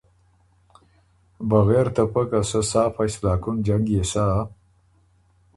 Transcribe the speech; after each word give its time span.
بغېر 1.49 1.87
ته 1.95 2.03
پۀ 2.11 2.21
که 2.29 2.41
سۀ 2.49 2.59
سا 2.71 2.83
فیصله 2.95 3.33
کُن 3.43 3.55
جنګ 3.65 3.85
يې 3.93 4.03
سَۀ 4.11 4.25